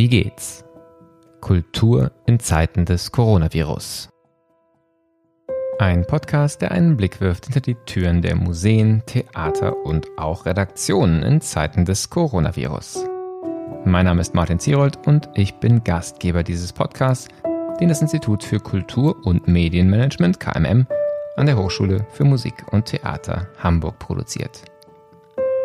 [0.00, 0.64] Wie geht's?
[1.42, 4.08] Kultur in Zeiten des Coronavirus.
[5.78, 11.22] Ein Podcast, der einen Blick wirft hinter die Türen der Museen, Theater und auch Redaktionen
[11.22, 13.04] in Zeiten des Coronavirus.
[13.84, 17.28] Mein Name ist Martin Zierold und ich bin Gastgeber dieses Podcasts,
[17.78, 20.86] den das Institut für Kultur- und Medienmanagement KMM
[21.36, 24.62] an der Hochschule für Musik und Theater Hamburg produziert.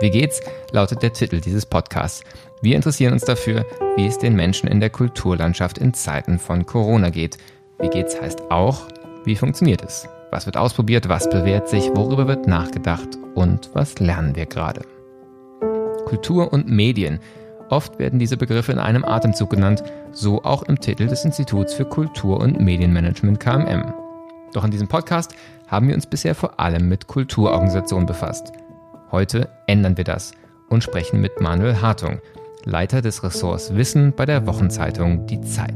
[0.02, 0.42] Wie geht's?
[0.72, 2.22] lautet der Titel dieses Podcasts.
[2.62, 7.10] Wir interessieren uns dafür, wie es den Menschen in der Kulturlandschaft in Zeiten von Corona
[7.10, 7.38] geht.
[7.80, 8.82] Wie geht's heißt auch,
[9.24, 10.10] wie funktioniert es?
[10.32, 11.08] Was wird ausprobiert?
[11.08, 11.96] Was bewährt sich?
[11.96, 13.08] Worüber wird nachgedacht?
[13.36, 14.82] Und was lernen wir gerade?
[16.06, 17.22] Kultur und Medien.
[17.70, 21.86] Oft werden diese Begriffe in einem Atemzug genannt, so auch im Titel des Instituts für
[21.86, 23.94] Kultur- und Medienmanagement KMM.
[24.54, 25.34] Doch in diesem Podcast
[25.68, 28.52] haben wir uns bisher vor allem mit Kulturorganisationen befasst.
[29.12, 30.34] Heute ändern wir das
[30.70, 32.20] und sprechen mit Manuel Hartung,
[32.64, 35.76] Leiter des Ressorts Wissen bei der Wochenzeitung Die Zeit.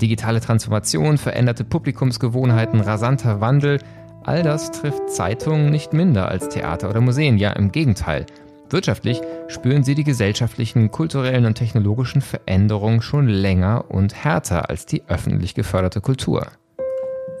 [0.00, 3.78] Digitale Transformation, veränderte Publikumsgewohnheiten, rasanter Wandel,
[4.22, 8.26] all das trifft Zeitungen nicht minder als Theater oder Museen, ja im Gegenteil.
[8.70, 15.02] Wirtschaftlich spüren sie die gesellschaftlichen, kulturellen und technologischen Veränderungen schon länger und härter als die
[15.08, 16.46] öffentlich geförderte Kultur.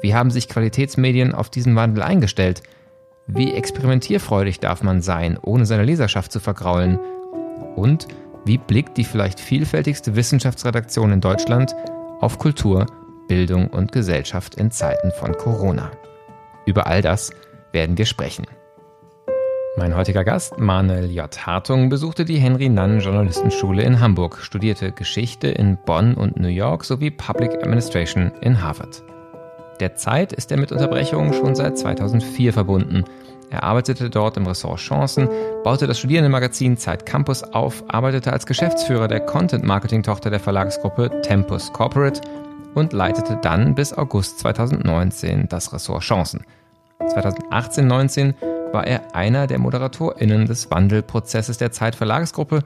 [0.02, 2.62] Wie haben sich Qualitätsmedien auf diesen Wandel eingestellt?
[3.34, 6.98] Wie experimentierfreudig darf man sein, ohne seine Leserschaft zu vergraulen?
[7.76, 8.06] Und
[8.44, 11.74] wie blickt die vielleicht vielfältigste Wissenschaftsredaktion in Deutschland
[12.20, 12.86] auf Kultur,
[13.28, 15.90] Bildung und Gesellschaft in Zeiten von Corona?
[16.66, 17.30] Über all das
[17.72, 18.46] werden wir sprechen.
[19.78, 21.46] Mein heutiger Gast, Manuel J.
[21.46, 26.84] Hartung, besuchte die Henry Nunn Journalistenschule in Hamburg, studierte Geschichte in Bonn und New York
[26.84, 29.02] sowie Public Administration in Harvard.
[29.80, 33.04] Der Zeit ist er mit Unterbrechungen schon seit 2004 verbunden.
[33.52, 35.28] Er arbeitete dort im Ressort Chancen,
[35.62, 42.22] baute das Studierendenmagazin Zeit Campus auf, arbeitete als Geschäftsführer der Content-Marketing-Tochter der Verlagsgruppe Tempus Corporate
[42.74, 46.46] und leitete dann bis August 2019 das Ressort Chancen.
[47.00, 48.32] 2018-19
[48.72, 52.60] war er einer der ModeratorInnen des Wandelprozesses der Zeit Verlagsgruppe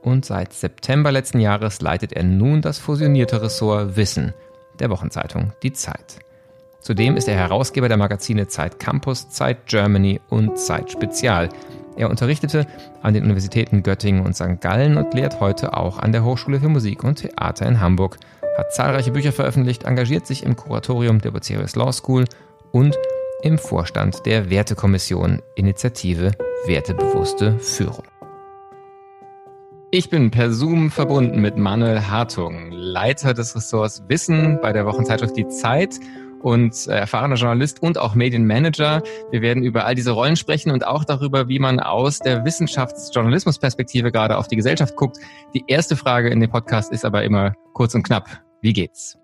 [0.00, 4.32] und seit September letzten Jahres leitet er nun das fusionierte Ressort Wissen
[4.78, 6.20] der Wochenzeitung Die Zeit.
[6.80, 11.50] Zudem ist er Herausgeber der Magazine Zeit Campus, Zeit Germany und Zeit Spezial.
[11.96, 12.66] Er unterrichtete
[13.02, 14.60] an den Universitäten Göttingen und St.
[14.60, 18.16] Gallen und lehrt heute auch an der Hochschule für Musik und Theater in Hamburg,
[18.56, 22.24] hat zahlreiche Bücher veröffentlicht, engagiert sich im Kuratorium der Bucerius Law School
[22.72, 22.96] und
[23.42, 26.32] im Vorstand der Wertekommission Initiative
[26.66, 28.04] Wertebewusste Führung.
[29.92, 35.36] Ich bin per Zoom verbunden mit Manuel Hartung, Leiter des Ressorts Wissen bei der Wochenzeitschrift
[35.36, 35.98] Die Zeit
[36.40, 39.02] und äh, erfahrener Journalist und auch Medienmanager.
[39.30, 44.10] Wir werden über all diese Rollen sprechen und auch darüber, wie man aus der Wissenschaftsjournalismusperspektive
[44.12, 45.18] gerade auf die Gesellschaft guckt.
[45.54, 48.28] Die erste Frage in dem Podcast ist aber immer kurz und knapp.
[48.60, 49.16] Wie geht's?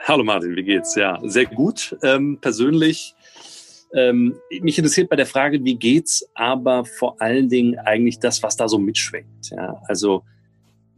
[0.00, 0.94] Hallo Martin, wie geht's?
[0.94, 1.96] Ja, sehr gut.
[2.02, 3.14] Ähm, persönlich,
[3.92, 8.56] ähm, mich interessiert bei der Frage, wie geht's, aber vor allen Dingen eigentlich das, was
[8.56, 9.50] da so mitschwingt.
[9.50, 10.22] Ja, also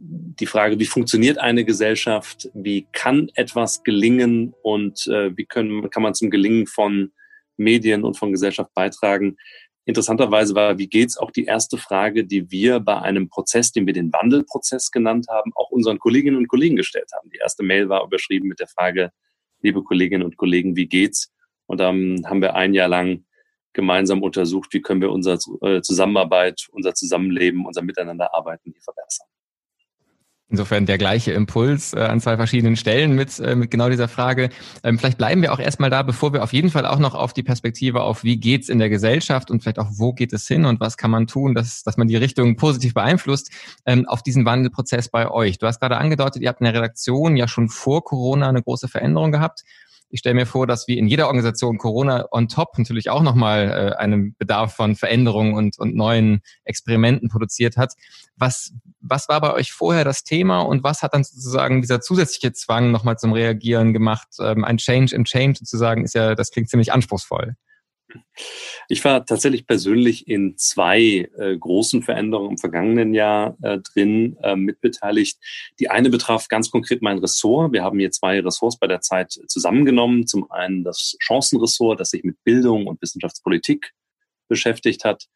[0.03, 6.01] die Frage, wie funktioniert eine Gesellschaft, wie kann etwas gelingen und äh, wie können, kann
[6.01, 7.11] man zum Gelingen von
[7.55, 9.37] Medien und von Gesellschaft beitragen.
[9.85, 13.93] Interessanterweise war, wie geht's auch die erste Frage, die wir bei einem Prozess, den wir
[13.93, 17.29] den Wandelprozess genannt haben, auch unseren Kolleginnen und Kollegen gestellt haben.
[17.29, 19.11] Die erste Mail war überschrieben mit der Frage,
[19.61, 21.31] liebe Kolleginnen und Kollegen, wie geht's?
[21.67, 23.25] Und dann haben wir ein Jahr lang
[23.73, 29.27] gemeinsam untersucht, wie können wir unsere äh, Zusammenarbeit, unser Zusammenleben, unser Miteinanderarbeiten hier verbessern.
[30.51, 34.49] Insofern der gleiche Impuls äh, an zwei verschiedenen Stellen mit, äh, mit genau dieser Frage.
[34.83, 37.31] Ähm, vielleicht bleiben wir auch erstmal da, bevor wir auf jeden Fall auch noch auf
[37.31, 40.65] die Perspektive auf, wie geht's in der Gesellschaft und vielleicht auch, wo geht es hin
[40.65, 43.49] und was kann man tun, dass, dass man die Richtung positiv beeinflusst,
[43.85, 45.57] ähm, auf diesen Wandelprozess bei euch.
[45.57, 48.89] Du hast gerade angedeutet, ihr habt in der Redaktion ja schon vor Corona eine große
[48.89, 49.63] Veränderung gehabt.
[50.11, 53.93] Ich stelle mir vor, dass wie in jeder Organisation Corona on top natürlich auch nochmal
[53.93, 57.93] äh, einen Bedarf von Veränderungen und, und neuen Experimenten produziert hat.
[58.35, 62.51] Was, was war bei euch vorher das Thema und was hat dann sozusagen dieser zusätzliche
[62.51, 64.27] Zwang nochmal zum Reagieren gemacht?
[64.39, 67.55] Ähm, ein Change in Change sozusagen ist ja, das klingt ziemlich anspruchsvoll.
[68.87, 74.55] Ich war tatsächlich persönlich in zwei äh, großen Veränderungen im vergangenen Jahr äh, drin äh,
[74.55, 75.39] mitbeteiligt.
[75.79, 77.73] Die eine betraf ganz konkret mein Ressort.
[77.73, 80.27] Wir haben hier zwei Ressorts bei der Zeit zusammengenommen.
[80.27, 83.93] Zum einen das Chancenressort, das sich mit Bildung und Wissenschaftspolitik
[84.47, 85.27] beschäftigt hat.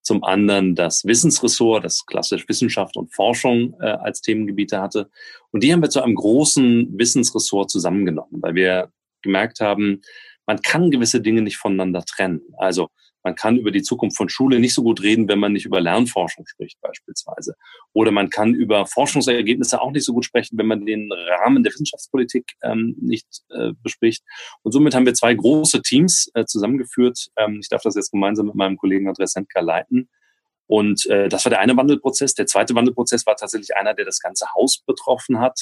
[0.00, 5.10] Zum anderen das Wissensressort, das klassisch Wissenschaft und Forschung äh, als Themengebiete hatte.
[5.52, 8.90] Und die haben wir zu einem großen Wissensressort zusammengenommen, weil wir
[9.22, 10.02] gemerkt haben,
[10.46, 12.42] man kann gewisse Dinge nicht voneinander trennen.
[12.58, 12.88] Also
[13.22, 15.80] man kann über die Zukunft von Schule nicht so gut reden, wenn man nicht über
[15.80, 17.54] Lernforschung spricht beispielsweise.
[17.92, 21.72] Oder man kann über Forschungsergebnisse auch nicht so gut sprechen, wenn man den Rahmen der
[21.72, 24.24] Wissenschaftspolitik ähm, nicht äh, bespricht.
[24.62, 27.28] Und somit haben wir zwei große Teams äh, zusammengeführt.
[27.36, 30.08] Ähm, ich darf das jetzt gemeinsam mit meinem Kollegen Andreas Sendka leiten.
[30.66, 32.34] Und äh, das war der eine Wandelprozess.
[32.34, 35.60] Der zweite Wandelprozess war tatsächlich einer, der das ganze Haus betroffen hat.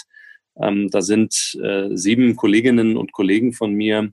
[0.60, 4.12] Ähm, da sind äh, sieben Kolleginnen und Kollegen von mir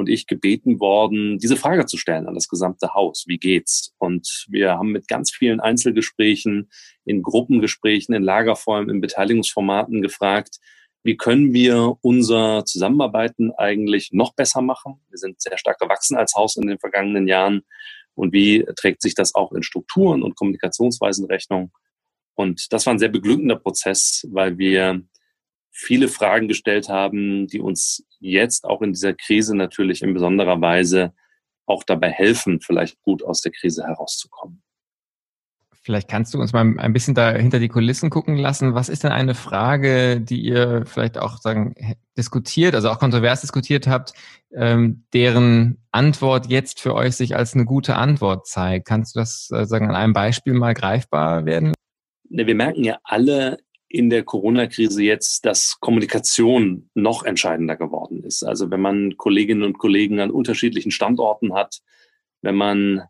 [0.00, 3.24] und ich gebeten worden, diese Frage zu stellen an das gesamte Haus.
[3.26, 3.94] Wie geht's?
[3.98, 6.70] Und wir haben mit ganz vielen Einzelgesprächen,
[7.04, 10.56] in Gruppengesprächen, in Lagerformen, in Beteiligungsformaten gefragt,
[11.02, 15.00] wie können wir unser Zusammenarbeiten eigentlich noch besser machen?
[15.08, 17.62] Wir sind sehr stark gewachsen als Haus in den vergangenen Jahren.
[18.14, 21.72] Und wie trägt sich das auch in Strukturen und Kommunikationsweisen Rechnung?
[22.34, 25.02] Und das war ein sehr beglückender Prozess, weil wir
[25.70, 31.12] viele Fragen gestellt haben, die uns jetzt auch in dieser Krise natürlich in besonderer Weise
[31.66, 34.62] auch dabei helfen, vielleicht gut aus der Krise herauszukommen.
[35.82, 38.74] Vielleicht kannst du uns mal ein bisschen da hinter die Kulissen gucken lassen.
[38.74, 41.74] Was ist denn eine Frage, die ihr vielleicht auch sagen
[42.18, 44.12] diskutiert, also auch kontrovers diskutiert habt,
[44.54, 48.86] ähm, deren Antwort jetzt für euch sich als eine gute Antwort zeigt?
[48.86, 51.72] Kannst du das äh, sagen an einem Beispiel mal greifbar werden?
[52.28, 53.56] Wir merken ja alle
[53.90, 58.44] in der Corona-Krise jetzt, dass Kommunikation noch entscheidender geworden ist.
[58.44, 61.80] Also wenn man Kolleginnen und Kollegen an unterschiedlichen Standorten hat,
[62.40, 63.02] wenn man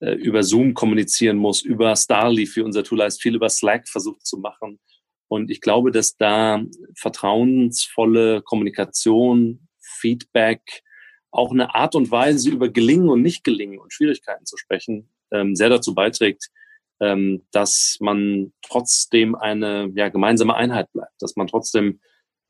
[0.00, 4.26] äh, über Zoom kommunizieren muss, über Starleaf, wie unser Tool heißt, viel über Slack versucht
[4.26, 4.78] zu machen.
[5.28, 6.62] Und ich glaube, dass da
[6.94, 10.82] vertrauensvolle Kommunikation, Feedback,
[11.30, 15.70] auch eine Art und Weise über Gelingen und Nicht-Gelingen und Schwierigkeiten zu sprechen, ähm, sehr
[15.70, 16.50] dazu beiträgt,
[17.02, 22.00] ähm, dass man trotzdem eine ja, gemeinsame Einheit bleibt, dass man trotzdem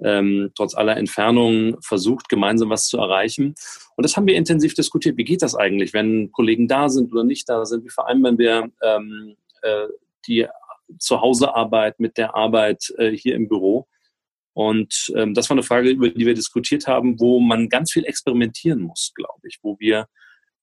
[0.05, 3.55] ähm, trotz aller Entfernungen versucht, gemeinsam was zu erreichen.
[3.97, 5.17] Und das haben wir intensiv diskutiert.
[5.17, 7.85] Wie geht das eigentlich, wenn Kollegen da sind oder nicht da sind?
[7.85, 9.87] Wie vereinbaren wir ähm, äh,
[10.27, 10.47] die
[10.99, 13.87] Zuhausearbeit mit der Arbeit äh, hier im Büro?
[14.55, 18.05] Und ähm, das war eine Frage, über die wir diskutiert haben, wo man ganz viel
[18.05, 20.09] experimentieren muss, glaube ich, wo wir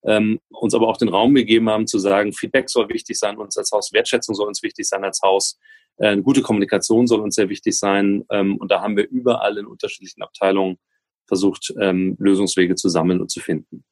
[0.03, 3.57] ähm, uns aber auch den Raum gegeben haben zu sagen, Feedback soll wichtig sein uns
[3.57, 5.59] als Haus, Wertschätzung soll uns wichtig sein als Haus,
[5.99, 8.25] äh, eine gute Kommunikation soll uns sehr wichtig sein.
[8.31, 10.77] Ähm, und da haben wir überall in unterschiedlichen Abteilungen
[11.27, 13.83] versucht, ähm, Lösungswege zu sammeln und zu finden.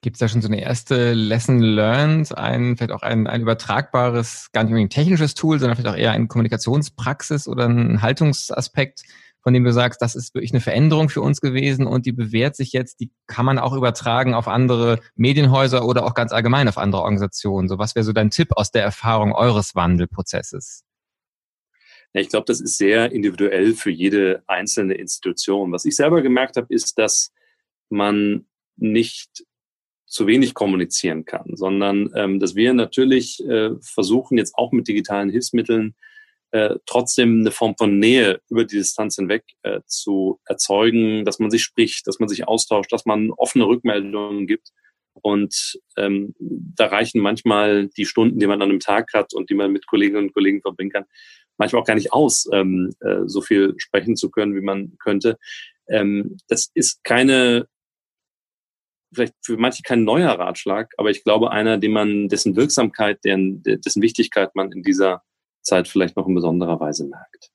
[0.00, 4.48] Gibt es da schon so eine erste Lesson learned, ein, vielleicht auch ein, ein übertragbares,
[4.52, 9.02] gar nicht unbedingt technisches Tool, sondern vielleicht auch eher eine Kommunikationspraxis oder ein Haltungsaspekt,
[9.48, 12.54] von dem du sagst, das ist wirklich eine Veränderung für uns gewesen und die bewährt
[12.54, 16.76] sich jetzt, die kann man auch übertragen auf andere Medienhäuser oder auch ganz allgemein auf
[16.76, 17.66] andere Organisationen.
[17.66, 20.84] So, was wäre so dein Tipp aus der Erfahrung eures Wandelprozesses?
[22.12, 25.72] Ja, ich glaube, das ist sehr individuell für jede einzelne Institution.
[25.72, 27.32] Was ich selber gemerkt habe, ist, dass
[27.88, 28.44] man
[28.76, 29.46] nicht
[30.04, 35.30] zu wenig kommunizieren kann, sondern ähm, dass wir natürlich äh, versuchen, jetzt auch mit digitalen
[35.30, 35.94] Hilfsmitteln
[36.50, 41.50] äh, trotzdem eine Form von Nähe über die Distanz hinweg äh, zu erzeugen, dass man
[41.50, 44.70] sich spricht, dass man sich austauscht, dass man offene Rückmeldungen gibt.
[45.20, 49.54] Und ähm, da reichen manchmal die Stunden, die man an einem Tag hat und die
[49.54, 51.04] man mit Kolleginnen und Kollegen verbringen kann,
[51.58, 55.38] manchmal auch gar nicht aus, ähm, äh, so viel sprechen zu können, wie man könnte.
[55.88, 57.66] Ähm, das ist keine,
[59.12, 63.62] vielleicht für manche kein neuer Ratschlag, aber ich glaube einer, den man, dessen Wirksamkeit, deren,
[63.62, 65.22] dessen Wichtigkeit man in dieser
[65.68, 67.50] Zeit vielleicht noch in besonderer Weise merkt.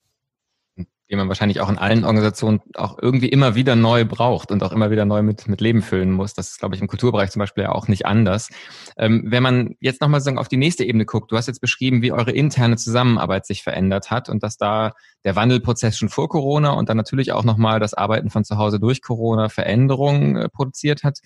[1.11, 4.71] Den man wahrscheinlich auch in allen Organisationen auch irgendwie immer wieder neu braucht und auch
[4.71, 6.33] immer wieder neu mit, mit Leben füllen muss.
[6.33, 8.49] Das ist, glaube ich, im Kulturbereich zum Beispiel ja auch nicht anders.
[8.97, 12.01] Ähm, wenn man jetzt nochmal sagen, auf die nächste Ebene guckt, du hast jetzt beschrieben,
[12.01, 14.93] wie eure interne Zusammenarbeit sich verändert hat und dass da
[15.23, 18.79] der Wandelprozess schon vor Corona und dann natürlich auch nochmal das Arbeiten von zu Hause
[18.79, 21.19] durch Corona Veränderungen äh, produziert hat.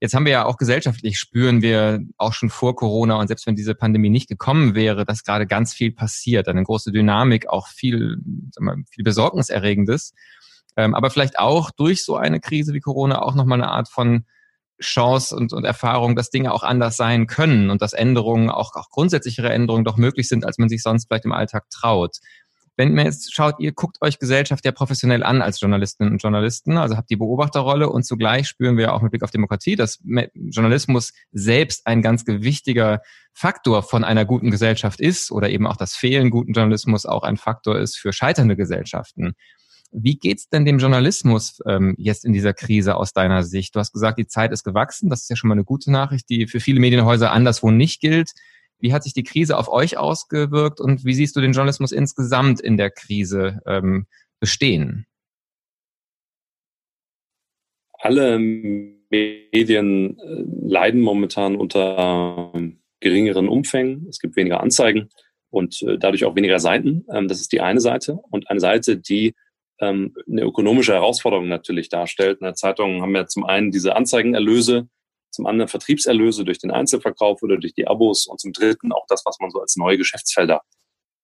[0.00, 3.54] Jetzt haben wir ja auch gesellschaftlich spüren wir auch schon vor Corona und selbst wenn
[3.54, 8.16] diese Pandemie nicht gekommen wäre, dass gerade ganz viel passiert, eine große Dynamik, auch viel,
[8.52, 10.14] sagen wir, viel Besorgniserregendes.
[10.76, 14.24] Ähm, aber vielleicht auch durch so eine Krise wie Corona auch nochmal eine Art von
[14.80, 18.88] Chance und, und Erfahrung, dass Dinge auch anders sein können und dass Änderungen, auch, auch
[18.88, 22.16] grundsätzlichere Änderungen doch möglich sind, als man sich sonst vielleicht im Alltag traut.
[22.76, 26.78] Wenn man jetzt schaut, ihr guckt euch Gesellschaft ja professionell an als Journalistinnen und Journalisten,
[26.78, 30.00] also habt die Beobachterrolle und zugleich spüren wir auch mit Blick auf Demokratie, dass
[30.34, 35.94] Journalismus selbst ein ganz gewichtiger Faktor von einer guten Gesellschaft ist oder eben auch das
[35.94, 39.34] Fehlen guten Journalismus auch ein Faktor ist für scheiternde Gesellschaften.
[39.92, 43.74] Wie geht's denn dem Journalismus ähm, jetzt in dieser Krise aus deiner Sicht?
[43.74, 45.10] Du hast gesagt, die Zeit ist gewachsen.
[45.10, 48.30] Das ist ja schon mal eine gute Nachricht, die für viele Medienhäuser anderswo nicht gilt.
[48.80, 52.60] Wie hat sich die Krise auf euch ausgewirkt und wie siehst du den Journalismus insgesamt
[52.60, 54.06] in der Krise ähm,
[54.40, 55.06] bestehen?
[57.92, 62.52] Alle Medien äh, leiden momentan unter
[63.00, 64.06] geringeren Umfängen.
[64.08, 65.10] Es gibt weniger Anzeigen
[65.50, 67.04] und äh, dadurch auch weniger Seiten.
[67.12, 68.18] Ähm, das ist die eine Seite.
[68.30, 69.34] Und eine Seite, die
[69.80, 72.40] ähm, eine ökonomische Herausforderung natürlich darstellt.
[72.40, 74.88] In der Zeitung haben wir zum einen diese Anzeigenerlöse,
[75.30, 79.22] zum anderen Vertriebserlöse durch den Einzelverkauf oder durch die Abos und zum dritten auch das,
[79.24, 80.62] was man so als neue Geschäftsfelder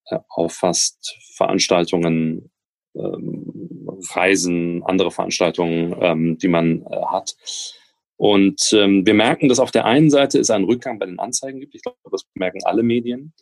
[0.06, 2.50] äh, auffasst, Veranstaltungen,
[2.94, 7.34] ähm, Reisen, andere Veranstaltungen, ähm, die man äh, hat.
[8.16, 11.60] Und ähm, wir merken, dass auf der einen Seite es einen Rückgang bei den Anzeigen
[11.60, 11.74] gibt.
[11.74, 13.34] Ich glaube, das merken alle Medien.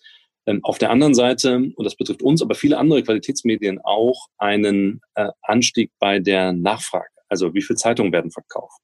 [0.47, 5.01] Ähm, auf der anderen Seite, und das betrifft uns, aber viele andere Qualitätsmedien auch, einen
[5.15, 7.07] äh, Anstieg bei der Nachfrage.
[7.29, 8.81] Also wie viele Zeitungen werden verkauft?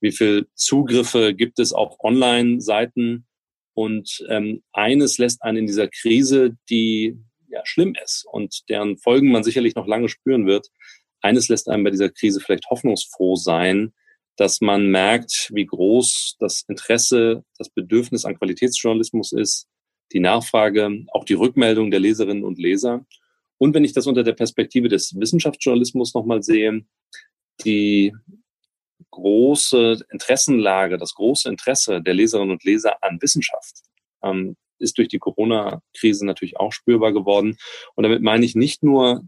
[0.00, 3.26] Wie viele Zugriffe gibt es auf Online-Seiten?
[3.74, 9.30] Und ähm, eines lässt einen in dieser Krise, die ja schlimm ist und deren Folgen
[9.30, 10.68] man sicherlich noch lange spüren wird,
[11.20, 13.92] eines lässt einen bei dieser Krise vielleicht hoffnungsfroh sein,
[14.36, 19.68] dass man merkt, wie groß das Interesse, das Bedürfnis an Qualitätsjournalismus ist,
[20.12, 23.04] die Nachfrage, auch die Rückmeldung der Leserinnen und Leser.
[23.58, 26.84] Und wenn ich das unter der Perspektive des Wissenschaftsjournalismus nochmal sehe,
[27.64, 28.14] die
[29.10, 33.82] große Interessenlage, das große Interesse der Leserinnen und Leser an Wissenschaft
[34.22, 37.58] ähm, ist durch die Corona-Krise natürlich auch spürbar geworden.
[37.94, 39.22] Und damit meine ich nicht nur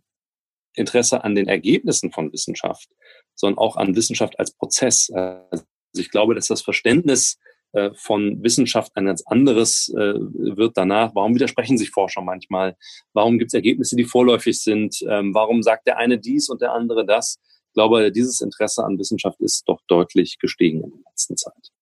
[0.75, 2.89] Interesse an den Ergebnissen von Wissenschaft,
[3.35, 5.11] sondern auch an Wissenschaft als Prozess.
[5.11, 7.39] Also ich glaube, dass das Verständnis
[7.73, 11.15] äh, von Wissenschaft ein ganz anderes äh, wird danach.
[11.15, 12.77] Warum widersprechen sich Forscher manchmal?
[13.13, 14.97] Warum gibt es Ergebnisse, die vorläufig sind?
[15.09, 17.39] Ähm, warum sagt der eine dies und der andere das?
[17.73, 21.73] Ich glaube, dieses Interesse an Wissenschaft ist doch deutlich gestiegen in der letzten Zeit.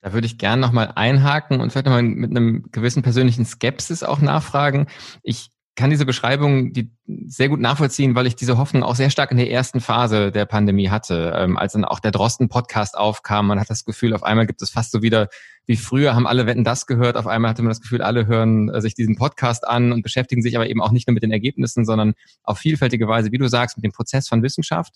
[0.00, 4.20] Da würde ich gerne nochmal einhaken und vielleicht nochmal mit einem gewissen persönlichen Skepsis auch
[4.20, 4.86] nachfragen.
[5.22, 6.90] Ich kann diese Beschreibung die
[7.26, 10.46] sehr gut nachvollziehen, weil ich diese Hoffnung auch sehr stark in der ersten Phase der
[10.46, 13.46] Pandemie hatte, ähm, als dann auch der Drosten-Podcast aufkam.
[13.46, 15.28] Man hat das Gefühl, auf einmal gibt es fast so wieder
[15.66, 17.16] wie früher, haben alle Wetten das gehört.
[17.16, 20.42] Auf einmal hatte man das Gefühl, alle hören äh, sich diesen Podcast an und beschäftigen
[20.42, 23.48] sich aber eben auch nicht nur mit den Ergebnissen, sondern auf vielfältige Weise, wie du
[23.48, 24.94] sagst, mit dem Prozess von Wissenschaft.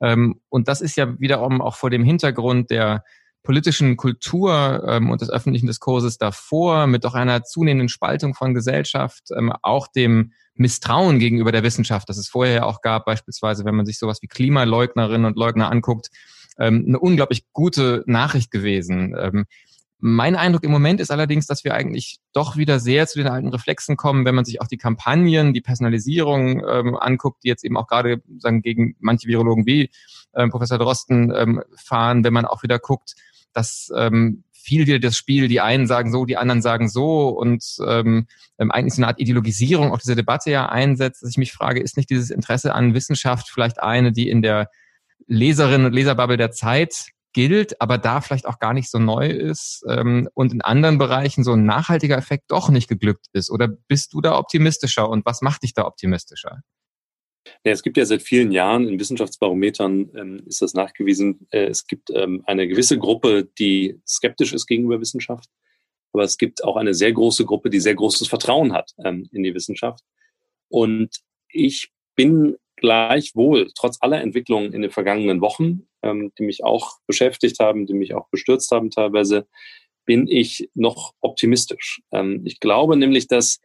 [0.00, 3.04] Ähm, und das ist ja wiederum auch vor dem Hintergrund der
[3.42, 9.24] politischen Kultur ähm, und des öffentlichen Diskurses davor, mit doch einer zunehmenden Spaltung von Gesellschaft,
[9.36, 13.74] ähm, auch dem Misstrauen gegenüber der Wissenschaft, das es vorher ja auch gab, beispielsweise, wenn
[13.74, 16.08] man sich sowas wie Klimaleugnerinnen und Leugner anguckt,
[16.58, 19.14] ähm, eine unglaublich gute Nachricht gewesen.
[19.18, 19.46] Ähm,
[20.04, 23.48] mein Eindruck im Moment ist allerdings, dass wir eigentlich doch wieder sehr zu den alten
[23.48, 27.76] Reflexen kommen, wenn man sich auch die Kampagnen, die Personalisierung ähm, anguckt, die jetzt eben
[27.76, 29.90] auch gerade sagen gegen manche Virologen wie
[30.34, 33.14] ähm, Professor Drosten ähm, fahren, wenn man auch wieder guckt,
[33.52, 37.64] dass ähm, viel wieder das Spiel, die einen sagen so, die anderen sagen so und
[37.86, 38.26] ähm,
[38.58, 41.80] ähm, eigentlich so eine Art Ideologisierung auch diese Debatte ja einsetzt, dass ich mich frage,
[41.80, 44.70] ist nicht dieses Interesse an Wissenschaft vielleicht eine, die in der
[45.26, 49.84] Leserinnen und Leserbubble der Zeit gilt, aber da vielleicht auch gar nicht so neu ist
[49.88, 53.50] ähm, und in anderen Bereichen so ein nachhaltiger Effekt doch nicht geglückt ist?
[53.50, 56.60] Oder bist du da optimistischer und was macht dich da optimistischer?
[57.62, 61.46] Es gibt ja seit vielen Jahren in Wissenschaftsbarometern ähm, ist das nachgewiesen.
[61.50, 65.48] Äh, es gibt ähm, eine gewisse Gruppe, die skeptisch ist gegenüber Wissenschaft,
[66.12, 69.42] aber es gibt auch eine sehr große Gruppe, die sehr großes Vertrauen hat ähm, in
[69.42, 70.04] die Wissenschaft.
[70.68, 76.98] Und ich bin gleichwohl, trotz aller Entwicklungen in den vergangenen Wochen, ähm, die mich auch
[77.06, 79.46] beschäftigt haben, die mich auch bestürzt haben teilweise,
[80.04, 82.02] bin ich noch optimistisch.
[82.12, 83.60] Ähm, ich glaube nämlich, dass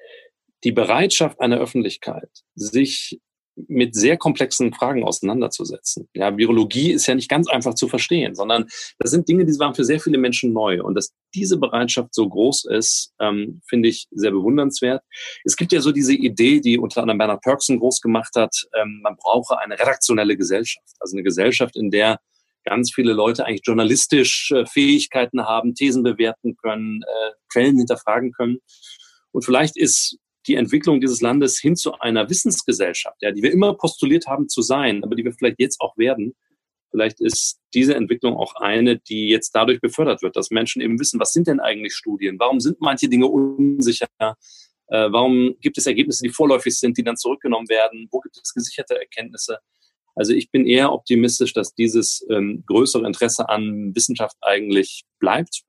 [0.63, 3.19] die Bereitschaft einer Öffentlichkeit, sich
[3.67, 6.07] mit sehr komplexen Fragen auseinanderzusetzen.
[6.13, 8.67] Ja, Virologie ist ja nicht ganz einfach zu verstehen, sondern
[8.99, 10.83] das sind Dinge, die waren für sehr viele Menschen neu.
[10.83, 15.03] Und dass diese Bereitschaft so groß ist, ähm, finde ich sehr bewundernswert.
[15.43, 18.99] Es gibt ja so diese Idee, die unter anderem Bernard Perksen groß gemacht hat, ähm,
[19.01, 20.95] man brauche eine redaktionelle Gesellschaft.
[20.99, 22.19] Also eine Gesellschaft, in der
[22.63, 28.59] ganz viele Leute eigentlich journalistisch äh, Fähigkeiten haben, Thesen bewerten können, äh, Quellen hinterfragen können.
[29.31, 30.17] Und vielleicht ist
[30.47, 34.61] die Entwicklung dieses Landes hin zu einer Wissensgesellschaft, ja, die wir immer postuliert haben zu
[34.61, 36.35] sein, aber die wir vielleicht jetzt auch werden.
[36.89, 41.19] Vielleicht ist diese Entwicklung auch eine, die jetzt dadurch befördert wird, dass Menschen eben wissen,
[41.19, 42.39] was sind denn eigentlich Studien?
[42.39, 44.07] Warum sind manche Dinge unsicher?
[44.19, 48.07] Äh, warum gibt es Ergebnisse, die vorläufig sind, die dann zurückgenommen werden?
[48.09, 49.59] Wo gibt es gesicherte Erkenntnisse?
[50.15, 55.61] Also ich bin eher optimistisch, dass dieses ähm, größere Interesse an Wissenschaft eigentlich bleibt.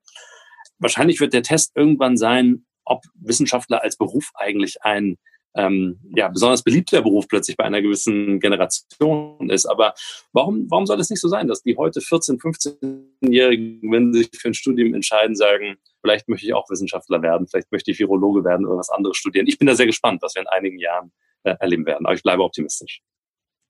[0.79, 5.17] Wahrscheinlich wird der Test irgendwann sein, ob Wissenschaftler als Beruf eigentlich ein
[5.55, 9.65] ähm, ja, besonders beliebter Beruf plötzlich bei einer gewissen Generation ist.
[9.65, 9.93] Aber
[10.31, 14.29] warum, warum soll es nicht so sein, dass die heute 14-, 15-Jährigen, wenn sie sich
[14.35, 18.43] für ein Studium entscheiden, sagen, vielleicht möchte ich auch Wissenschaftler werden, vielleicht möchte ich Virologe
[18.43, 19.47] werden oder was anderes studieren.
[19.47, 21.11] Ich bin da sehr gespannt, was wir in einigen Jahren
[21.43, 22.05] äh, erleben werden.
[22.05, 23.01] Aber ich bleibe optimistisch.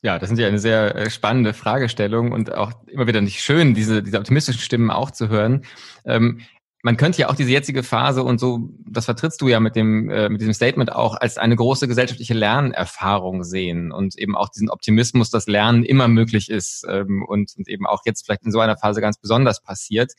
[0.01, 3.73] Ja, das sind ja eine sehr äh, spannende Fragestellung und auch immer wieder nicht schön,
[3.73, 5.65] diese, diese optimistischen Stimmen auch zu hören.
[6.05, 6.41] Ähm,
[6.81, 10.09] man könnte ja auch diese jetzige Phase und so, das vertrittst du ja mit dem,
[10.09, 14.69] äh, mit diesem Statement auch als eine große gesellschaftliche Lernerfahrung sehen und eben auch diesen
[14.69, 18.59] Optimismus, dass Lernen immer möglich ist ähm, und, und eben auch jetzt vielleicht in so
[18.61, 20.13] einer Phase ganz besonders passiert.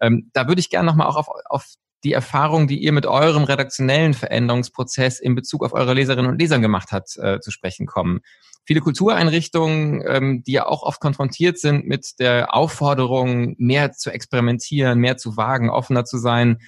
[0.00, 1.66] Ähm, da würde ich gerne nochmal auch auf, auf
[2.04, 6.58] die Erfahrung, die ihr mit eurem redaktionellen Veränderungsprozess in Bezug auf eure Leserinnen und Leser
[6.58, 8.20] gemacht habt, äh, zu sprechen kommen
[8.66, 14.98] viele Kultureinrichtungen, ähm, die ja auch oft konfrontiert sind mit der Aufforderung, mehr zu experimentieren,
[14.98, 16.58] mehr zu wagen, offener zu sein,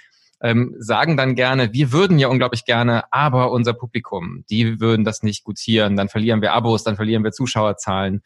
[0.43, 5.23] ähm, sagen dann gerne, wir würden ja unglaublich gerne, aber unser Publikum, die würden das
[5.23, 8.23] nicht gutieren, dann verlieren wir Abos, dann verlieren wir Zuschauerzahlen.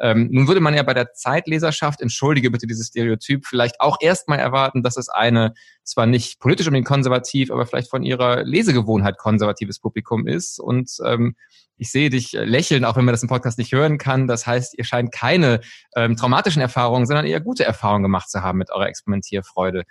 [0.00, 4.38] Ähm, nun würde man ja bei der Zeitleserschaft, entschuldige bitte dieses Stereotyp, vielleicht auch erstmal
[4.38, 9.78] erwarten, dass es eine zwar nicht politisch unbedingt konservativ, aber vielleicht von ihrer Lesegewohnheit konservatives
[9.78, 10.58] Publikum ist.
[10.58, 11.36] Und ähm,
[11.76, 14.26] ich sehe dich lächeln, auch wenn man das im Podcast nicht hören kann.
[14.26, 15.60] Das heißt, ihr scheint keine
[15.96, 19.84] ähm, traumatischen Erfahrungen, sondern eher gute Erfahrungen gemacht zu haben mit eurer Experimentierfreude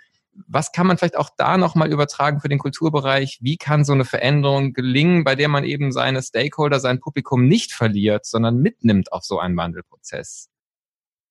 [0.46, 3.38] was kann man vielleicht auch da nochmal übertragen für den Kulturbereich?
[3.40, 7.72] Wie kann so eine Veränderung gelingen, bei der man eben seine Stakeholder, sein Publikum nicht
[7.72, 10.48] verliert, sondern mitnimmt auf so einen Wandelprozess?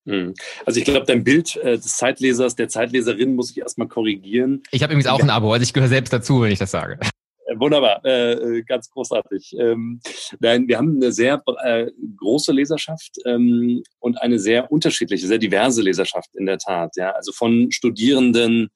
[0.06, 0.34] Hm.
[0.66, 4.62] Also ich glaube, dein Bild äh, des Zeitlesers, der Zeitleserin muss ich erstmal korrigieren.
[4.70, 6.98] Ich habe übrigens auch ein Abo, also ich gehöre selbst dazu, wenn ich das sage.
[7.46, 9.54] Äh, wunderbar, äh, äh, ganz großartig.
[9.58, 10.00] Ähm,
[10.40, 15.82] nein, wir haben eine sehr äh, große Leserschaft ähm, und eine sehr unterschiedliche, sehr diverse
[15.82, 16.92] Leserschaft in der Tat.
[16.96, 18.70] Ja, also von Studierenden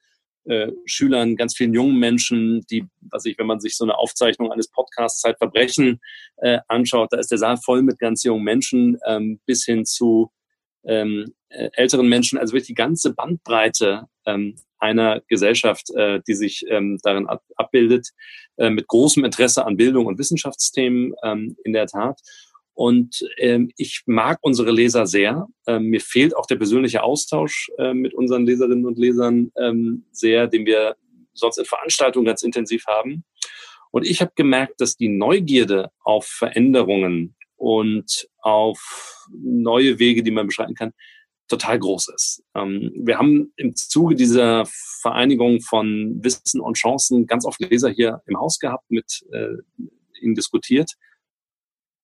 [0.49, 4.51] äh, Schülern, ganz vielen jungen Menschen, die, was ich, wenn man sich so eine Aufzeichnung
[4.51, 6.01] eines Podcasts Zeitverbrechen
[6.39, 10.31] äh, anschaut, da ist der Saal voll mit ganz jungen Menschen, ähm, bis hin zu
[10.85, 16.65] ähm, äh, älteren Menschen, also wirklich die ganze Bandbreite ähm, einer Gesellschaft, äh, die sich
[16.69, 18.11] ähm, darin ab abbildet,
[18.57, 22.21] äh, mit großem Interesse an Bildung und Wissenschaftsthemen ähm, in der Tat.
[22.79, 25.49] Und ähm, ich mag unsere Leser sehr.
[25.67, 30.47] Ähm, mir fehlt auch der persönliche Austausch äh, mit unseren Leserinnen und Lesern ähm, sehr,
[30.47, 30.95] den wir
[31.35, 33.25] sonst in Veranstaltungen ganz intensiv haben.
[33.91, 40.47] Und ich habe gemerkt, dass die Neugierde auf Veränderungen und auf neue Wege, die man
[40.47, 40.93] beschreiten kann,
[41.49, 42.45] total groß ist.
[42.55, 44.67] Ähm, wir haben im Zuge dieser
[45.03, 49.57] Vereinigung von Wissen und Chancen ganz oft Leser hier im Haus gehabt, mit äh,
[50.21, 50.93] ihnen diskutiert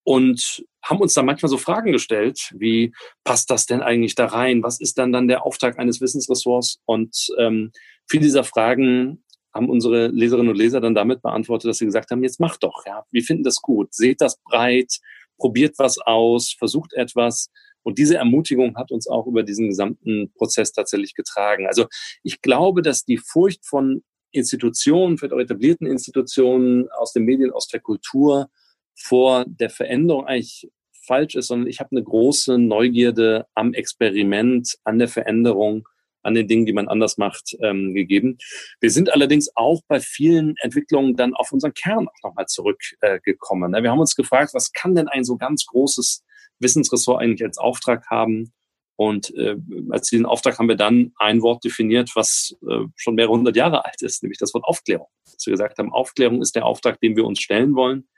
[0.05, 2.93] und haben uns da manchmal so Fragen gestellt, wie
[3.25, 4.63] passt das denn eigentlich da rein?
[4.63, 6.81] Was ist dann dann der Auftrag eines Wissensressorts?
[6.85, 7.73] Und ähm,
[8.07, 12.23] viele dieser Fragen haben unsere Leserinnen und Leser dann damit beantwortet, dass sie gesagt haben,
[12.23, 14.99] jetzt macht doch, ja, wir finden das gut, seht das breit,
[15.39, 17.51] probiert was aus, versucht etwas.
[17.83, 21.67] Und diese Ermutigung hat uns auch über diesen gesamten Prozess tatsächlich getragen.
[21.67, 21.87] Also
[22.23, 27.69] ich glaube, dass die Furcht von Institutionen, vielleicht auch etablierten Institutionen aus den Medien, aus
[27.69, 28.49] der Kultur,
[28.95, 30.69] vor der Veränderung eigentlich
[31.07, 35.87] falsch ist, sondern ich habe eine große Neugierde am Experiment, an der Veränderung,
[36.23, 38.39] an den Dingen, die man anders macht, ähm, gegeben.
[38.81, 43.75] Wir sind allerdings auch bei vielen Entwicklungen dann auf unseren Kern auch nochmal zurückgekommen.
[43.75, 46.25] Äh, wir haben uns gefragt, was kann denn ein so ganz großes
[46.61, 48.53] Wissensressort eigentlich als Auftrag haben?
[48.97, 49.57] Und äh,
[49.91, 53.85] als diesen Auftrag haben wir dann ein Wort definiert, was äh, schon mehrere hundert Jahre
[53.85, 55.09] alt ist, nämlich das Wort Aufklärung.
[55.25, 58.09] Dass wir gesagt haben, Aufklärung ist der Auftrag, den wir uns stellen wollen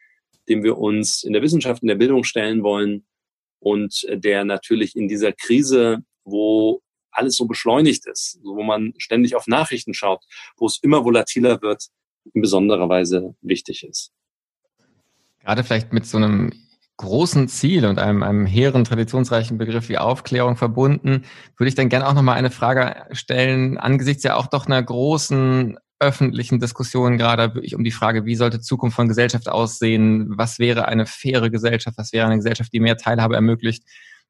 [0.48, 3.06] dem wir uns in der Wissenschaft, in der Bildung stellen wollen
[3.60, 6.80] und der natürlich in dieser Krise, wo
[7.10, 10.22] alles so beschleunigt ist, wo man ständig auf Nachrichten schaut,
[10.56, 11.86] wo es immer volatiler wird,
[12.34, 14.12] in besonderer Weise wichtig ist.
[15.40, 16.52] Gerade vielleicht mit so einem
[16.96, 21.24] großen Ziel und einem, einem hehren, traditionsreichen Begriff wie Aufklärung verbunden,
[21.56, 25.78] würde ich dann gerne auch nochmal eine Frage stellen, angesichts ja auch doch einer großen
[25.98, 30.36] öffentlichen Diskussionen gerade wirklich um die Frage, wie sollte Zukunft von Gesellschaft aussehen?
[30.36, 31.96] Was wäre eine faire Gesellschaft?
[31.98, 33.84] Was wäre eine Gesellschaft, die mehr Teilhabe ermöglicht?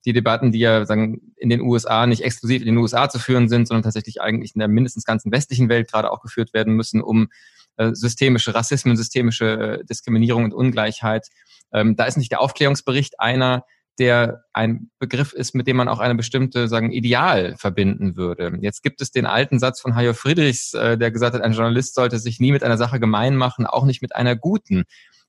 [0.04, 3.48] Die Debatten, die ja sagen, in den USA nicht exklusiv in den USA zu führen
[3.48, 7.02] sind, sondern tatsächlich eigentlich in der mindestens ganzen westlichen Welt gerade auch geführt werden müssen,
[7.02, 7.28] um
[7.76, 11.28] äh, systemische Rassismen, systemische äh, Diskriminierung und Ungleichheit.
[11.72, 13.64] Ähm, da ist nicht der Aufklärungsbericht einer,
[13.98, 18.58] der ein Begriff ist, mit dem man auch eine bestimmte, sagen, Ideal verbinden würde.
[18.60, 21.94] Jetzt gibt es den alten Satz von Hajo Friedrichs, äh, der gesagt hat, ein Journalist
[21.94, 24.84] sollte sich nie mit einer Sache gemein machen, auch nicht mit einer guten.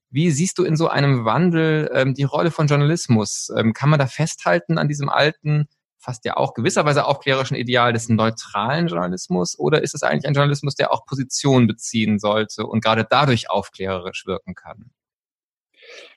[0.09, 3.51] Wie siehst du in so einem Wandel ähm, die Rolle von Journalismus?
[3.57, 8.07] Ähm, kann man da festhalten an diesem alten, fast ja auch gewisserweise aufklärerischen Ideal des
[8.07, 9.59] neutralen Journalismus?
[9.59, 14.25] Oder ist es eigentlich ein Journalismus, der auch Position beziehen sollte und gerade dadurch aufklärerisch
[14.25, 14.91] wirken kann?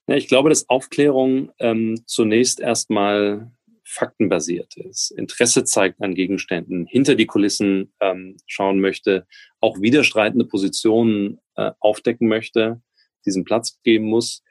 [0.06, 3.50] Ja, ich glaube, dass Aufklärung ähm, zunächst erstmal
[3.84, 9.26] faktenbasiert ist, Interesse zeigt an Gegenständen, hinter die Kulissen ähm, schauen möchte,
[9.58, 12.80] auch widerstreitende Positionen äh, aufdecken möchte,
[13.26, 14.42] diesen Platz geben muss.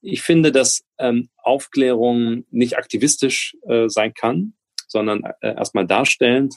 [0.00, 4.54] ich finde, dass ähm, Aufklärung nicht aktivistisch äh, sein kann,
[4.88, 6.54] sondern äh, erstmal darstellend.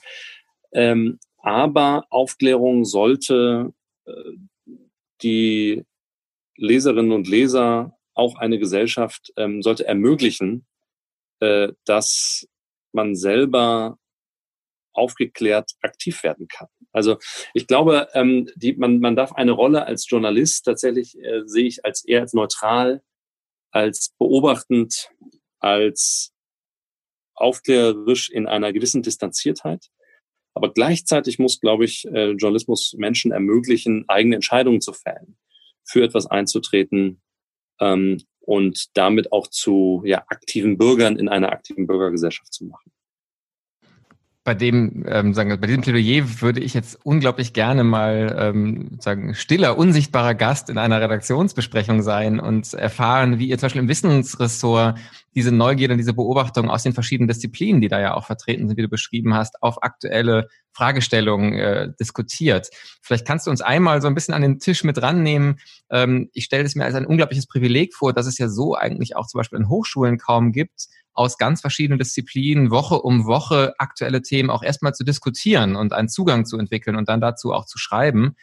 [0.71, 3.73] Ähm, aber Aufklärung sollte
[4.05, 4.11] äh,
[5.21, 5.83] die
[6.55, 10.67] Leserinnen und Leser, auch eine Gesellschaft, ähm, sollte ermöglichen,
[11.39, 12.47] äh, dass
[12.91, 13.97] man selber
[14.93, 16.67] aufgeklärt aktiv werden kann.
[16.91, 17.17] Also
[17.53, 21.85] ich glaube, ähm, die, man, man darf eine Rolle als Journalist tatsächlich äh, sehe ich
[21.85, 23.01] als eher als neutral,
[23.71, 25.09] als beobachtend,
[25.59, 26.33] als
[27.35, 29.87] aufklärerisch in einer gewissen Distanziertheit.
[30.53, 35.37] Aber gleichzeitig muss, glaube ich, äh, Journalismus Menschen ermöglichen, eigene Entscheidungen zu fällen,
[35.85, 37.21] für etwas einzutreten
[37.79, 42.91] ähm, und damit auch zu ja, aktiven Bürgern in einer aktiven Bürgergesellschaft zu machen.
[44.43, 49.35] Bei dem, ähm, sagen, bei diesem Plädoyer würde ich jetzt unglaublich gerne mal ähm, sagen,
[49.35, 54.97] stiller, unsichtbarer Gast in einer Redaktionsbesprechung sein und erfahren, wie ihr zum Beispiel im Wissensressort
[55.35, 58.77] diese Neugierde und diese Beobachtung aus den verschiedenen Disziplinen, die da ja auch vertreten sind,
[58.77, 62.69] wie du beschrieben hast, auf aktuelle Fragestellungen äh, diskutiert.
[63.01, 65.59] Vielleicht kannst du uns einmal so ein bisschen an den Tisch mit rannehmen.
[65.89, 69.15] Ähm, ich stelle es mir als ein unglaubliches Privileg vor, dass es ja so eigentlich
[69.15, 74.21] auch zum Beispiel in Hochschulen kaum gibt, aus ganz verschiedenen Disziplinen Woche um Woche aktuelle
[74.21, 77.77] Themen auch erstmal zu diskutieren und einen Zugang zu entwickeln und dann dazu auch zu
[77.77, 78.35] schreiben.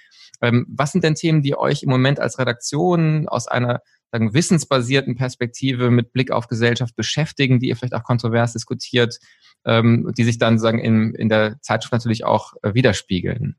[0.42, 3.80] Ähm, was sind denn Themen, die euch im Moment als Redaktion aus einer
[4.12, 9.18] sagen, wissensbasierten Perspektive mit Blick auf Gesellschaft beschäftigen, die ihr vielleicht auch kontrovers diskutiert,
[9.64, 13.56] ähm, die sich dann sagen in, in der Zeitschrift natürlich auch äh, widerspiegeln?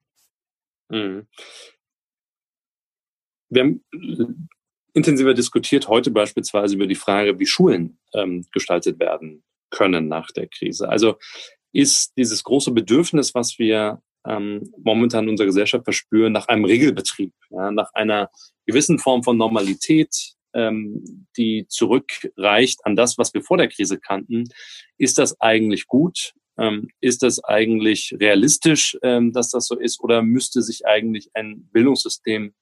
[0.90, 1.28] Mhm.
[3.50, 4.50] Wir haben
[4.94, 10.48] intensiver diskutiert, heute beispielsweise über die Frage, wie Schulen ähm, gestaltet werden können nach der
[10.48, 10.90] Krise.
[10.90, 11.18] Also
[11.72, 17.34] ist dieses große Bedürfnis, was wir ähm, momentan in unserer Gesellschaft verspüren, nach einem Regelbetrieb,
[17.50, 18.30] ja, nach einer
[18.66, 24.46] gewissen Form von Normalität, ähm, die zurückreicht an das, was wir vor der Krise kannten,
[24.98, 26.34] ist das eigentlich gut?
[26.60, 30.00] Ähm, ist das eigentlich realistisch, ähm, dass das so ist?
[30.00, 32.54] Oder müsste sich eigentlich ein Bildungssystem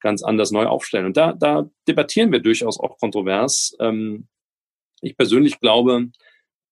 [0.00, 1.06] ganz anders neu aufstellen.
[1.06, 3.76] Und da, da debattieren wir durchaus auch kontrovers.
[3.80, 4.28] Ähm,
[5.02, 6.10] ich persönlich glaube,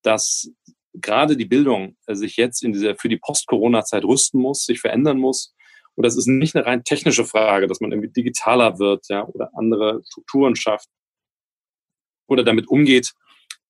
[0.03, 0.51] dass
[0.95, 5.55] gerade die Bildung sich jetzt in dieser für die Post-Corona-Zeit rüsten muss, sich verändern muss.
[5.99, 9.51] Und das ist nicht eine rein technische Frage, dass man irgendwie digitaler wird, ja, oder
[9.55, 10.87] andere Strukturen schafft
[12.29, 13.15] oder damit umgeht,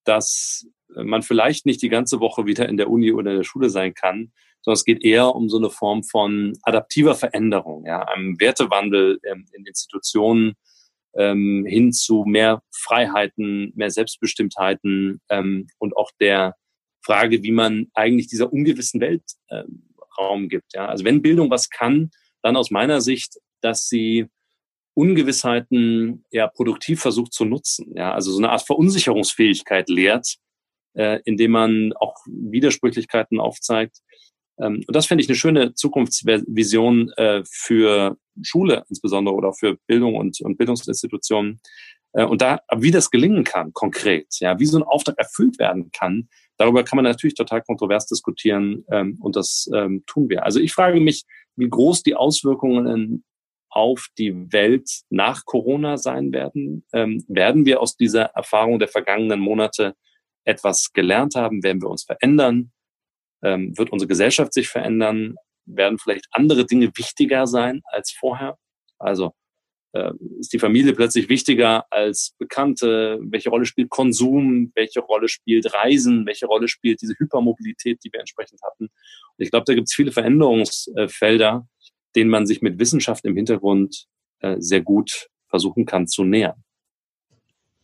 [0.05, 3.71] dass man vielleicht nicht die ganze Woche wieder in der Uni oder in der Schule
[3.71, 8.39] sein kann, sondern es geht eher um so eine Form von adaptiver Veränderung, ja, einem
[8.39, 10.53] Wertewandel ähm, in Institutionen
[11.17, 16.57] ähm, hin zu mehr Freiheiten, mehr Selbstbestimmtheiten ähm, und auch der
[17.01, 19.88] Frage, wie man eigentlich dieser ungewissen Welt ähm,
[20.19, 20.75] Raum gibt.
[20.75, 20.87] Ja.
[20.87, 22.11] Also wenn Bildung was kann,
[22.43, 24.27] dann aus meiner Sicht, dass sie
[24.95, 27.93] Ungewissheiten ja produktiv versucht zu nutzen.
[27.95, 30.37] Ja, also so eine Art Verunsicherungsfähigkeit lehrt,
[30.95, 33.99] äh, indem man auch Widersprüchlichkeiten aufzeigt.
[34.59, 40.17] Ähm, und das finde ich eine schöne Zukunftsvision äh, für Schule insbesondere oder für Bildung
[40.17, 41.61] und, und Bildungsinstitutionen.
[42.13, 45.91] Äh, und da, wie das gelingen kann, konkret, ja, wie so ein Auftrag erfüllt werden
[45.93, 50.45] kann, darüber kann man natürlich total kontrovers diskutieren ähm, und das ähm, tun wir.
[50.45, 51.25] Also ich frage mich,
[51.57, 53.25] wie groß die Auswirkungen
[53.71, 56.85] auf die Welt nach Corona sein werden.
[56.93, 59.95] Ähm, werden wir aus dieser Erfahrung der vergangenen Monate
[60.45, 61.63] etwas gelernt haben?
[61.63, 62.73] Werden wir uns verändern?
[63.43, 65.37] Ähm, wird unsere Gesellschaft sich verändern?
[65.67, 68.57] Werden vielleicht andere Dinge wichtiger sein als vorher?
[68.99, 69.33] Also
[70.39, 73.19] ist die Familie plötzlich wichtiger als Bekannte?
[73.23, 74.71] Welche Rolle spielt Konsum?
[74.75, 76.27] Welche Rolle spielt Reisen?
[76.27, 78.85] Welche Rolle spielt diese Hypermobilität, die wir entsprechend hatten?
[78.85, 78.93] Und
[79.39, 81.67] ich glaube, da gibt es viele Veränderungsfelder,
[82.15, 84.07] denen man sich mit Wissenschaft im Hintergrund
[84.41, 86.63] äh, sehr gut versuchen kann zu nähern.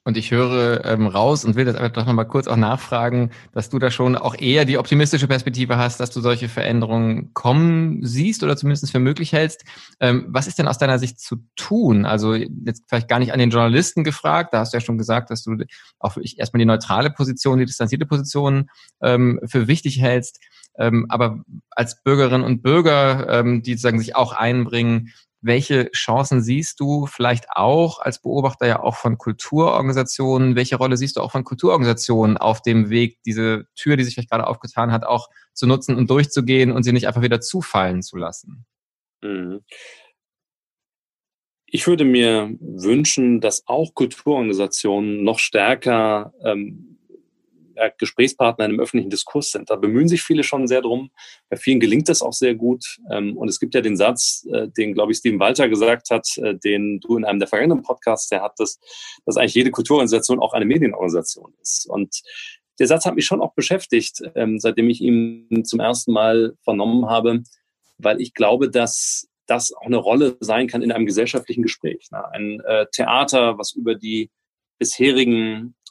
[0.07, 3.79] Und ich höre ähm, raus und will das einfach nochmal kurz auch nachfragen, dass du
[3.79, 8.55] da schon auch eher die optimistische Perspektive hast, dass du solche Veränderungen kommen siehst oder
[8.55, 9.65] zumindest für möglich hältst.
[10.01, 12.05] Ähm, was ist denn aus deiner Sicht zu tun?
[12.05, 15.31] Also jetzt vielleicht gar nicht an den Journalisten gefragt, da hast du ja schon gesagt,
[15.31, 15.57] dass du
[15.99, 18.69] auch erstmal die neutrale Position, die distanzierte Position
[19.01, 20.39] ähm, für wichtig hältst.
[20.77, 25.13] Ähm, aber als Bürgerinnen und Bürger, ähm, die sozusagen sich auch einbringen,
[25.45, 30.57] welche Chancen siehst du vielleicht auch als Beobachter ja auch von Kulturorganisationen?
[30.57, 34.31] Welche Rolle siehst du auch von Kulturorganisationen auf dem Weg, diese Tür, die sich vielleicht
[34.31, 38.17] gerade aufgetan hat, auch zu nutzen und durchzugehen und sie nicht einfach wieder zufallen zu
[38.17, 38.65] lassen?
[39.23, 39.61] Mhm.
[41.67, 46.94] Ich würde mir wünschen, dass auch Kulturorganisationen noch stärker ähm,
[47.99, 49.71] Gesprächspartner in einem öffentlichen Diskurs sind.
[49.71, 51.11] Da bemühen sich viele schon sehr drum.
[51.49, 52.99] Bei vielen gelingt das auch sehr gut.
[53.11, 56.27] Ähm, und es gibt ja den Satz, äh, den, glaube ich, Steven Walter gesagt hat,
[56.39, 58.81] äh, den du in einem der vergangenen Podcasts der hattest,
[59.27, 61.87] dass eigentlich jede Kulturorganisation auch eine Medienorganisation ist.
[61.89, 62.23] Und
[62.79, 67.07] der Satz hat mich schon auch beschäftigt, ähm, seitdem ich ihn zum ersten Mal vernommen
[67.09, 67.43] habe,
[67.99, 72.09] weil ich glaube, dass das auch eine Rolle sein kann in einem gesellschaftlichen Gespräch.
[72.11, 74.31] Ein äh, Theater, was über die
[74.79, 75.84] bisherigen äh,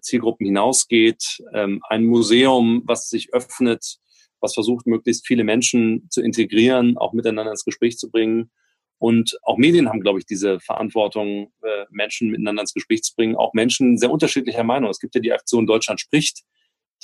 [0.00, 3.98] Zielgruppen hinausgeht, ähm, ein Museum, was sich öffnet,
[4.40, 8.50] was versucht, möglichst viele Menschen zu integrieren, auch miteinander ins Gespräch zu bringen.
[8.98, 13.36] Und auch Medien haben, glaube ich, diese Verantwortung, äh, Menschen miteinander ins Gespräch zu bringen,
[13.36, 14.90] auch Menschen sehr unterschiedlicher Meinung.
[14.90, 16.42] Es gibt ja die Aktion Deutschland spricht,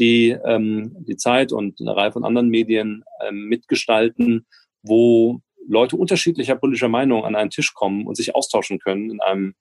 [0.00, 4.46] die ähm, die Zeit und eine Reihe von anderen Medien ähm, mitgestalten,
[4.82, 9.54] wo Leute unterschiedlicher politischer Meinung an einen Tisch kommen und sich austauschen können in einem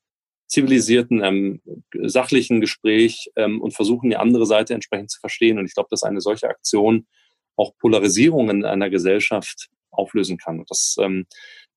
[0.53, 1.61] zivilisierten, einem
[2.03, 5.57] sachlichen Gespräch ähm, und versuchen, die andere Seite entsprechend zu verstehen.
[5.57, 7.07] Und ich glaube, dass eine solche Aktion
[7.55, 10.59] auch Polarisierungen in einer Gesellschaft auflösen kann.
[10.59, 11.25] Und das ähm,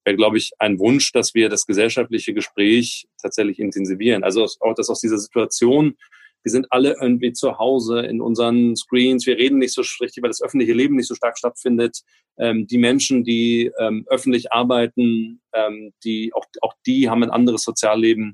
[0.04, 4.24] wäre, glaube ich, ein Wunsch, dass wir das gesellschaftliche Gespräch tatsächlich intensivieren.
[4.24, 5.96] Also auch, dass aus dieser Situation
[6.42, 10.30] wir sind alle irgendwie zu Hause in unseren Screens, wir reden nicht so richtig, weil
[10.30, 12.02] das öffentliche Leben nicht so stark stattfindet.
[12.38, 17.62] Ähm, die Menschen, die ähm, öffentlich arbeiten, ähm, die auch, auch die haben ein anderes
[17.62, 18.32] Sozialleben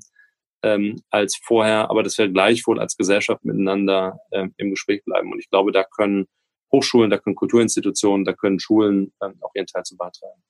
[0.63, 5.31] ähm, als vorher, aber dass wir gleichwohl als Gesellschaft miteinander ähm, im Gespräch bleiben.
[5.31, 6.25] Und ich glaube, da können
[6.71, 10.41] Hochschulen, da können Kulturinstitutionen, da können Schulen ähm, auch ihren Teil zu beitragen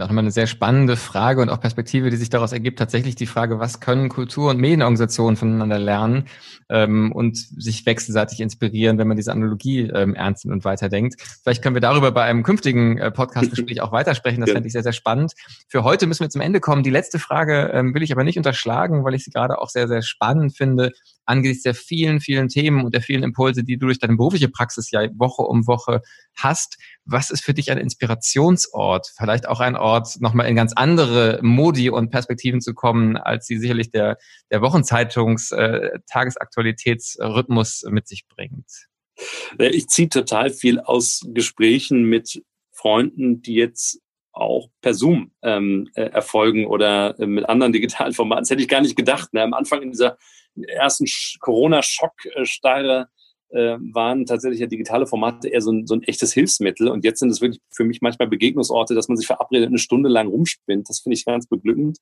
[0.00, 2.78] auch nochmal eine sehr spannende Frage und auch Perspektive, die sich daraus ergibt.
[2.78, 6.28] Tatsächlich die Frage, was können Kultur- und Medienorganisationen voneinander lernen
[6.70, 11.20] ähm, und sich wechselseitig inspirieren, wenn man diese Analogie ähm, ernst nimmt und weiterdenkt.
[11.42, 14.40] Vielleicht können wir darüber bei einem künftigen äh, Podcast-Gespräch auch weitersprechen.
[14.40, 14.54] Das ja.
[14.54, 15.34] fände ich sehr, sehr spannend.
[15.68, 16.82] Für heute müssen wir zum Ende kommen.
[16.82, 19.88] Die letzte Frage ähm, will ich aber nicht unterschlagen, weil ich sie gerade auch sehr,
[19.88, 20.92] sehr spannend finde
[21.24, 24.90] angesichts der vielen, vielen Themen und der vielen Impulse, die du durch deine berufliche Praxis
[24.90, 26.02] ja Woche um Woche
[26.34, 26.78] hast.
[27.04, 29.12] Was ist für dich ein Inspirationsort?
[29.16, 33.58] Vielleicht auch ein Ort, nochmal in ganz andere Modi und Perspektiven zu kommen, als sie
[33.58, 34.18] sicherlich der,
[34.50, 35.98] der Wochenzeitungs-, äh,
[37.90, 38.88] mit sich bringt.
[39.58, 44.00] Ich ziehe total viel aus Gesprächen mit Freunden, die jetzt
[44.32, 48.42] auch per Zoom ähm, äh, erfolgen oder äh, mit anderen digitalen Formaten.
[48.42, 49.32] Das hätte ich gar nicht gedacht.
[49.32, 49.42] Ne?
[49.42, 50.16] Am Anfang in dieser
[50.56, 51.06] ersten
[51.40, 53.08] Corona-Schockstarre
[53.52, 56.88] äh, waren tatsächlich ja digitale Formate eher so ein, so ein echtes Hilfsmittel.
[56.88, 60.08] Und jetzt sind es wirklich für mich manchmal Begegnungsorte, dass man sich verabredet eine Stunde
[60.08, 60.88] lang rumspinnt.
[60.88, 61.98] Das finde ich ganz beglückend.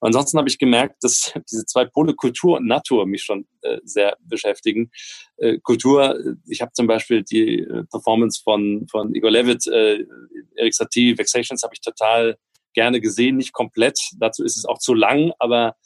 [0.00, 4.16] ansonsten habe ich gemerkt, dass diese zwei Pole Kultur und Natur mich schon äh, sehr
[4.20, 4.90] beschäftigen.
[5.36, 10.04] Äh, Kultur, äh, ich habe zum Beispiel die äh, Performance von, von Igor Levitt, äh,
[10.56, 12.36] Eric Satie, Vexations habe ich total
[12.74, 13.98] gerne gesehen, nicht komplett.
[14.18, 15.76] Dazu ist es auch zu lang, aber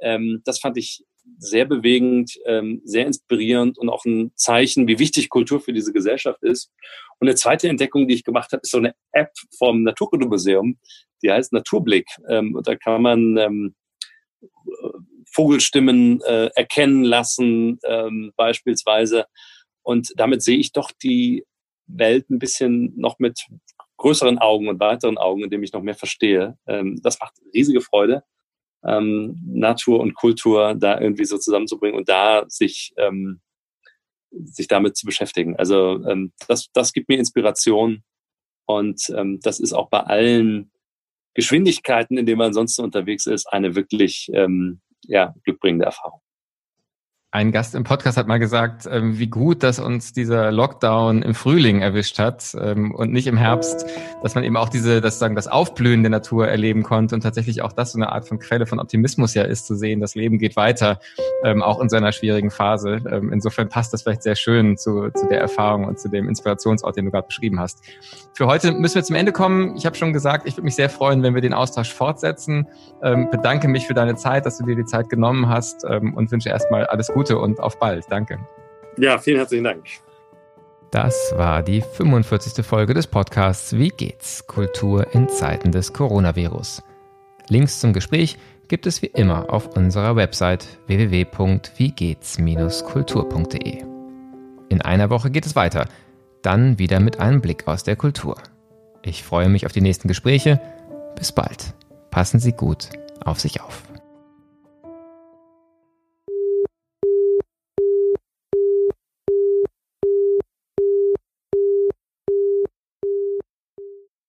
[0.00, 1.04] ähm, das fand ich
[1.38, 6.42] sehr bewegend, ähm, sehr inspirierend und auch ein Zeichen, wie wichtig Kultur für diese Gesellschaft
[6.42, 6.70] ist.
[7.18, 10.78] Und eine zweite Entdeckung, die ich gemacht habe, ist so eine App vom Naturkundemuseum,
[11.22, 12.06] die heißt Naturblick.
[12.28, 13.74] Ähm, und da kann man ähm,
[15.30, 19.26] Vogelstimmen äh, erkennen lassen, ähm, beispielsweise.
[19.82, 21.44] Und damit sehe ich doch die
[21.86, 23.46] Welt ein bisschen noch mit
[23.96, 26.56] größeren Augen und weiteren Augen, indem ich noch mehr verstehe.
[26.66, 28.22] Ähm, das macht riesige Freude
[28.84, 33.40] ähm, Natur und Kultur da irgendwie so zusammenzubringen und da sich, ähm,
[34.30, 35.56] sich damit zu beschäftigen.
[35.56, 38.02] Also ähm, das, das gibt mir Inspiration
[38.66, 40.70] und ähm, das ist auch bei allen
[41.34, 46.20] Geschwindigkeiten, in denen man sonst unterwegs ist, eine wirklich ähm, ja, glückbringende Erfahrung.
[47.30, 51.34] Ein Gast im Podcast hat mal gesagt, ähm, wie gut, dass uns dieser Lockdown im
[51.34, 53.84] Frühling erwischt hat ähm, und nicht im Herbst,
[54.22, 57.60] dass man eben auch diese, das sagen, das Aufblühen der Natur erleben konnte und tatsächlich
[57.60, 60.38] auch das so eine Art von Quelle von Optimismus ja ist, zu sehen, das Leben
[60.38, 61.00] geht weiter,
[61.44, 63.02] ähm, auch in so einer schwierigen Phase.
[63.30, 67.04] insofern passt das vielleicht sehr schön zu, zu der Erfahrung und zu dem Inspirationsort, den
[67.04, 67.82] du gerade beschrieben hast.
[68.32, 69.76] Für heute müssen wir zum Ende kommen.
[69.76, 72.66] Ich habe schon gesagt, ich würde mich sehr freuen, wenn wir den Austausch fortsetzen.
[73.00, 76.86] bedanke mich für deine Zeit, dass du dir die Zeit genommen hast und wünsche erstmal
[76.86, 78.04] alles Gute Gute und auf bald.
[78.10, 78.38] Danke.
[78.96, 79.84] Ja, vielen herzlichen Dank.
[80.92, 82.64] Das war die 45.
[82.64, 84.46] Folge des Podcasts Wie geht's?
[84.46, 86.84] Kultur in Zeiten des Coronavirus.
[87.48, 93.82] Links zum Gespräch gibt es wie immer auf unserer Website www.wiegehts-kultur.de.
[94.68, 95.88] In einer Woche geht es weiter,
[96.42, 98.36] dann wieder mit einem Blick aus der Kultur.
[99.02, 100.60] Ich freue mich auf die nächsten Gespräche.
[101.16, 101.74] Bis bald.
[102.12, 102.90] Passen Sie gut
[103.24, 103.87] auf sich auf.